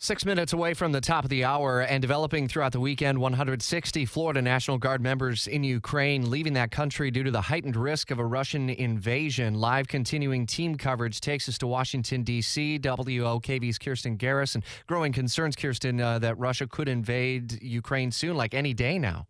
[0.00, 4.06] Six minutes away from the top of the hour and developing throughout the weekend, 160
[4.06, 8.20] Florida National Guard members in Ukraine leaving that country due to the heightened risk of
[8.20, 9.54] a Russian invasion.
[9.54, 12.78] Live continuing team coverage takes us to Washington, D.C.
[12.78, 18.54] WOKV's Kirsten Garris and growing concerns, Kirsten, uh, that Russia could invade Ukraine soon, like
[18.54, 19.26] any day now.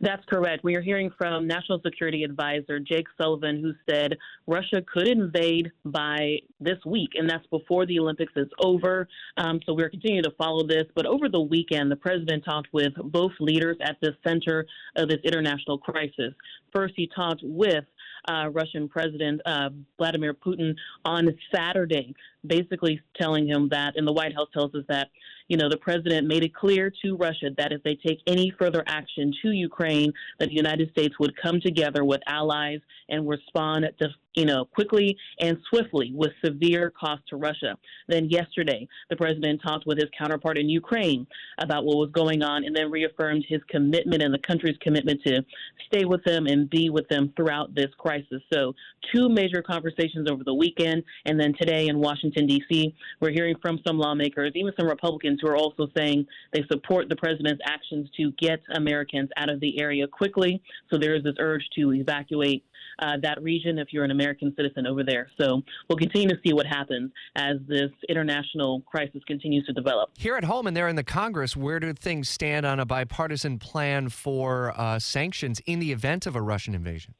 [0.00, 0.64] That's correct.
[0.64, 6.38] We are hearing from National Security Advisor Jake Sullivan, who said Russia could invade by
[6.60, 9.08] this week, and that's before the Olympics is over.
[9.36, 10.84] Um, so we're continuing to follow this.
[10.94, 15.20] But over the weekend, the president talked with both leaders at the center of this
[15.24, 16.34] international crisis.
[16.72, 17.84] First, he talked with
[18.28, 22.14] uh, Russian President uh, Vladimir Putin on Saturday,
[22.46, 25.08] basically telling him that, and the White House tells us that,
[25.48, 28.82] you know, the president made it clear to Russia that if they take any further
[28.86, 34.08] action to Ukraine, that the United States would come together with allies and respond to
[34.34, 37.76] you know, quickly and swiftly with severe cost to Russia.
[38.08, 41.26] Then yesterday, the president talked with his counterpart in Ukraine
[41.58, 45.44] about what was going on and then reaffirmed his commitment and the country's commitment to
[45.86, 48.42] stay with them and be with them throughout this crisis.
[48.52, 48.74] So,
[49.14, 51.02] two major conversations over the weekend.
[51.26, 55.48] And then today in Washington, D.C., we're hearing from some lawmakers, even some Republicans, who
[55.48, 60.06] are also saying they support the president's actions to get Americans out of the area
[60.06, 60.62] quickly.
[60.90, 62.64] So, there is this urge to evacuate
[62.98, 65.28] uh, that region if you're an American citizen over there.
[65.40, 70.10] So we'll continue to see what happens as this international crisis continues to develop.
[70.16, 73.58] Here at home and there in the Congress, where do things stand on a bipartisan
[73.58, 77.14] plan for uh, sanctions in the event of a Russian invasion?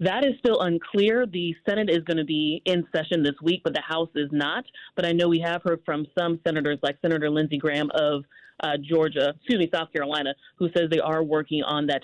[0.00, 1.26] That is still unclear.
[1.26, 4.64] The Senate is going to be in session this week, but the House is not.
[4.94, 8.24] But I know we have heard from some senators, like Senator Lindsey Graham of
[8.60, 12.02] uh, Georgia, excuse me, South Carolina, who says they are working on that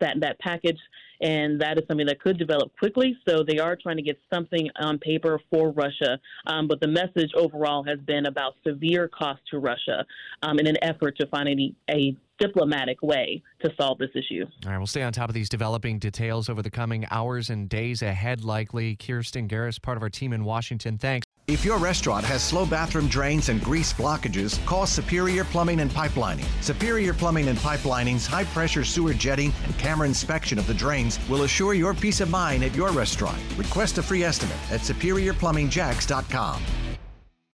[0.00, 0.78] that that package
[1.20, 3.16] and that is something that could develop quickly.
[3.28, 6.18] So they are trying to get something on paper for Russia.
[6.46, 10.06] Um, but the message overall has been about severe cost to Russia
[10.42, 14.44] um, in an effort to find a, a diplomatic way to solve this issue.
[14.64, 17.68] All right, we'll stay on top of these developing details over the coming hours and
[17.68, 18.96] days ahead, likely.
[18.96, 20.98] Kirsten Garris, part of our team in Washington.
[20.98, 21.24] Thanks.
[21.46, 26.46] If your restaurant has slow bathroom drains and grease blockages, call Superior Plumbing and Pipelining.
[26.62, 31.42] Superior Plumbing and Pipelining's high pressure sewer jetting and camera inspection of the drains will
[31.42, 33.40] assure your peace of mind at your restaurant.
[33.56, 36.62] Request a free estimate at SuperiorPlumbingJacks.com.